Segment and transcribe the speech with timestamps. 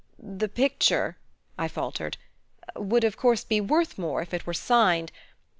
[0.17, 1.17] "The picture,"
[1.59, 2.17] I faltered,
[2.75, 5.11] "would of course be worth more if it were signed.